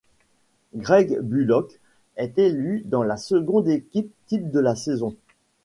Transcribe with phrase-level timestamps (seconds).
[0.73, 1.79] Greg Bullock
[2.17, 5.15] est élu dans la seconde équipe type de la saison.